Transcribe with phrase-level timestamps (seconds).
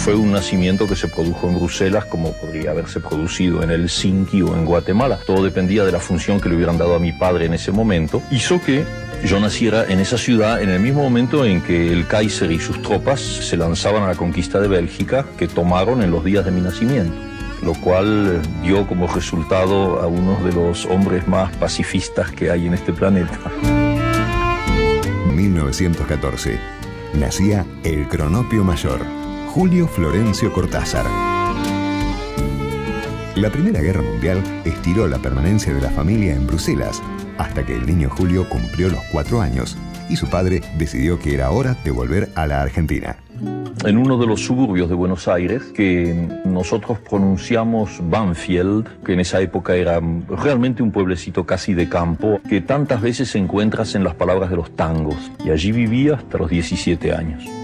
[0.00, 4.56] fue un nacimiento que se produjo en Bruselas como podría haberse producido en Helsinki o
[4.56, 5.18] en Guatemala.
[5.26, 8.22] Todo dependía de la función que le hubieran dado a mi padre en ese momento.
[8.30, 8.86] Hizo que
[9.26, 12.80] yo naciera en esa ciudad en el mismo momento en que el Kaiser y sus
[12.80, 16.62] tropas se lanzaban a la conquista de Bélgica que tomaron en los días de mi
[16.62, 17.14] nacimiento,
[17.62, 22.72] lo cual dio como resultado a uno de los hombres más pacifistas que hay en
[22.72, 23.38] este planeta.
[25.30, 26.58] 1914.
[27.14, 29.00] Nacía el cronopio mayor,
[29.52, 31.06] Julio Florencio Cortázar.
[33.34, 37.02] La Primera Guerra Mundial estiró la permanencia de la familia en Bruselas
[37.36, 39.76] hasta que el niño Julio cumplió los cuatro años
[40.08, 43.16] y su padre decidió que era hora de volver a la Argentina.
[43.84, 46.14] En uno de los suburbios de Buenos Aires, que
[46.44, 52.60] nosotros pronunciamos Banfield, que en esa época era realmente un pueblecito casi de campo, que
[52.60, 55.32] tantas veces encuentras en las palabras de los tangos.
[55.44, 57.59] Y allí vivía hasta los 17 años.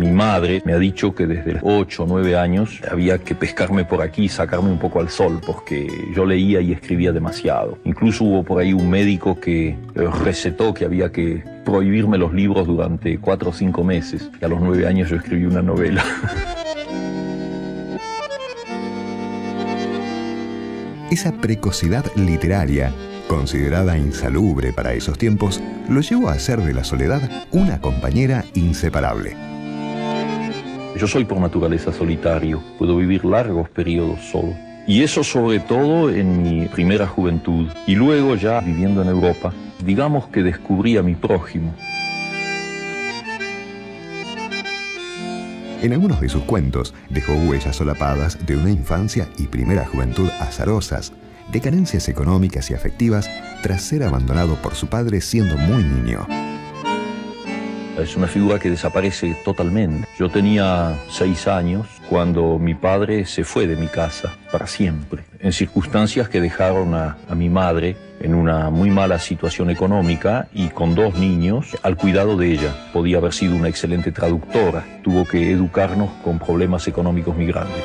[0.00, 3.84] Mi madre me ha dicho que desde los 8 o 9 años había que pescarme
[3.84, 7.76] por aquí y sacarme un poco al sol porque yo leía y escribía demasiado.
[7.84, 9.76] Incluso hubo por ahí un médico que
[10.24, 14.30] recetó que había que prohibirme los libros durante 4 o 5 meses.
[14.40, 16.02] Y a los 9 años yo escribí una novela.
[21.10, 22.90] Esa precocidad literaria
[23.28, 29.36] considerada insalubre para esos tiempos, lo llevó a hacer de la soledad una compañera inseparable.
[31.00, 34.54] Yo soy por naturaleza solitario, puedo vivir largos periodos solo.
[34.86, 37.70] Y eso sobre todo en mi primera juventud.
[37.86, 39.50] Y luego ya viviendo en Europa,
[39.82, 41.74] digamos que descubrí a mi prójimo.
[45.80, 51.14] En algunos de sus cuentos dejó huellas solapadas de una infancia y primera juventud azarosas,
[51.50, 53.30] de carencias económicas y afectivas
[53.62, 56.26] tras ser abandonado por su padre siendo muy niño.
[58.02, 60.08] Es una figura que desaparece totalmente.
[60.18, 65.52] Yo tenía seis años cuando mi padre se fue de mi casa para siempre, en
[65.52, 71.14] circunstancias que dejaron a, mi madre en una muy mala situación económica y con dos
[71.14, 72.74] niños al cuidado de ella.
[72.92, 77.84] Podía haber sido una excelente traductora, tuvo que educarnos con problemas económicos muy grandes.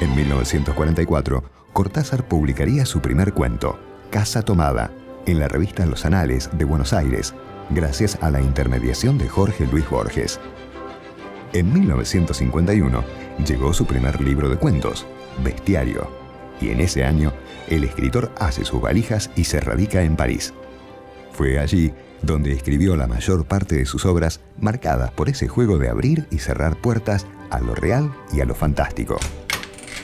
[0.00, 3.78] En 1944, Cortázar publicaría su primer cuento,
[4.10, 4.90] Casa Tomada,
[5.26, 7.34] en la revista Los Anales de Buenos Aires,
[7.70, 10.40] gracias a la intermediación de Jorge Luis Borges.
[11.52, 13.04] En 1951
[13.46, 15.06] llegó su primer libro de cuentos,
[15.42, 16.08] Bestiario,
[16.60, 17.32] y en ese año
[17.68, 20.54] el escritor hace sus valijas y se radica en París.
[21.32, 21.92] Fue allí
[22.22, 26.38] donde escribió la mayor parte de sus obras marcadas por ese juego de abrir y
[26.38, 29.18] cerrar puertas a lo real y a lo fantástico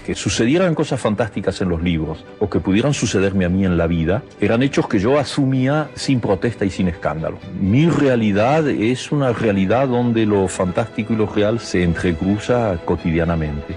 [0.09, 3.87] que sucedieran cosas fantásticas en los libros o que pudieran sucederme a mí en la
[3.87, 7.39] vida, eran hechos que yo asumía sin protesta y sin escándalo.
[7.61, 13.77] Mi realidad es una realidad donde lo fantástico y lo real se entrecruza cotidianamente.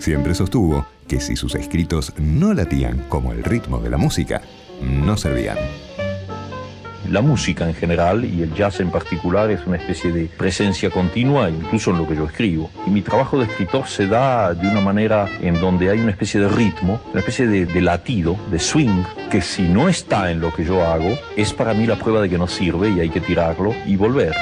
[0.00, 4.42] Siempre sostuvo que si sus escritos no latían como el ritmo de la música,
[4.82, 5.56] no servían.
[7.14, 11.48] La música en general y el jazz en particular es una especie de presencia continua,
[11.48, 12.72] incluso en lo que yo escribo.
[12.88, 16.40] Y mi trabajo de escritor se da de una manera en donde hay una especie
[16.40, 20.64] de ritmo, una especie de, latido, de swing, que si no está en lo que
[20.64, 23.72] yo hago, es para mí la prueba de que no sirve y hay que tirarlo
[23.86, 24.34] y volver.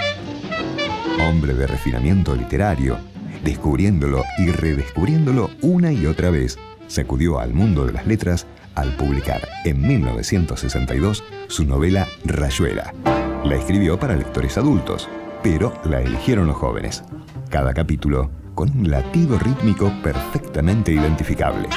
[1.28, 2.96] Hombre de refinamiento literario,
[3.44, 9.48] descubriéndolo y redescubriéndolo una y otra vez, sacudió al mundo de las letras al publicar
[9.64, 12.94] en 1962 su novela Rayuela.
[13.44, 15.08] La escribió para lectores adultos,
[15.42, 17.02] pero la eligieron los jóvenes.
[17.50, 21.68] Cada capítulo con un latido rítmico perfectamente identificable.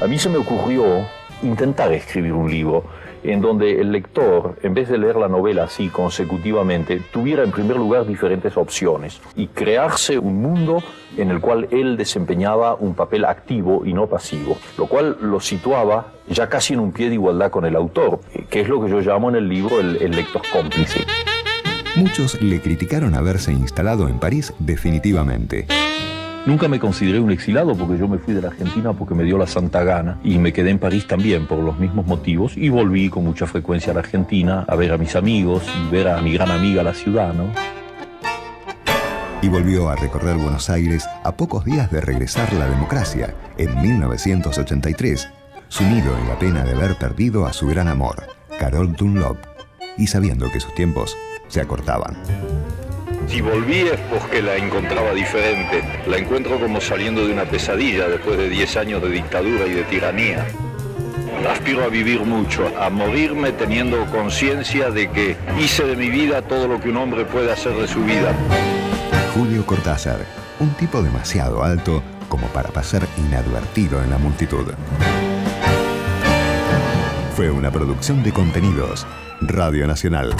[0.00, 1.06] A mí se me ocurrió
[1.44, 2.84] intentar escribir un libro
[3.24, 7.76] en donde el lector, en vez de leer la novela así consecutivamente, tuviera en primer
[7.76, 10.82] lugar diferentes opciones y crearse un mundo
[11.16, 16.12] en el cual él desempeñaba un papel activo y no pasivo, lo cual lo situaba
[16.28, 19.00] ya casi en un pie de igualdad con el autor, que es lo que yo
[19.00, 21.00] llamo en el libro el, lector cómplice.
[21.96, 25.66] Muchos le criticaron haberse instalado en París definitivamente.
[26.46, 29.38] Nunca me consideré un exilado porque yo me fui de la Argentina porque me dio
[29.38, 33.08] la santa gana y me quedé en París también por los mismos motivos y volví
[33.08, 36.34] con mucha frecuencia a la Argentina a ver a mis amigos y ver a mi
[36.34, 37.46] gran amiga la ciudad, ¿no?
[39.40, 45.28] Y volvió a recorrer Buenos Aires a pocos días de regresar la democracia, en 1983,
[45.68, 48.22] sumido en la pena de haber perdido a su gran amor,
[48.58, 49.38] Carol Dunlop,
[49.96, 51.16] y sabiendo que sus tiempos
[51.48, 52.16] se acortaban.
[53.26, 55.82] Si volví es porque la encontraba diferente.
[56.06, 59.82] La encuentro como saliendo de una pesadilla después de 10 años de dictadura y de
[59.84, 60.46] tiranía.
[61.50, 66.68] aspiro a vivir mucho, a morirme teniendo conciencia de que hice de mi vida todo
[66.68, 68.32] lo que un hombre puede hacer de su vida.
[69.34, 70.24] Julio Cortázar,
[70.60, 74.72] un tipo demasiado alto como para pasar inadvertido en la multitud.
[77.36, 79.06] Fue una producción de contenidos.
[79.40, 80.34] Radio Nacional.